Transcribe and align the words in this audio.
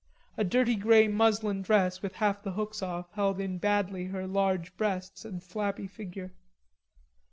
A 0.35 0.43
dirty 0.43 0.75
grey 0.75 1.07
muslin 1.07 1.61
dress 1.61 2.01
with 2.01 2.15
half 2.15 2.41
the 2.41 2.53
hooks 2.53 2.81
off 2.81 3.11
held 3.11 3.39
in 3.39 3.59
badly 3.59 4.05
her 4.05 4.25
large 4.25 4.75
breasts 4.75 5.23
and 5.25 5.43
flabby 5.43 5.85
figure. 5.85 6.33